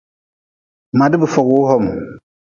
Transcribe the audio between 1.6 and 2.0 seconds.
hKHm.